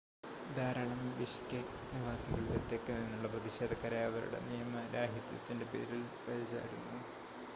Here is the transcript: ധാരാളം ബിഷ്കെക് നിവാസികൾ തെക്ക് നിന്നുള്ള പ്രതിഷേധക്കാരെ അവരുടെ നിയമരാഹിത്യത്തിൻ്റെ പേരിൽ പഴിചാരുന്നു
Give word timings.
ധാരാളം 0.55 1.01
ബിഷ്കെക് 1.17 1.73
നിവാസികൾ 1.89 2.39
തെക്ക് 2.71 2.95
നിന്നുള്ള 2.95 3.27
പ്രതിഷേധക്കാരെ 3.33 3.99
അവരുടെ 4.05 4.39
നിയമരാഹിത്യത്തിൻ്റെ 4.47 5.67
പേരിൽ 5.73 6.01
പഴിചാരുന്നു 6.23 6.97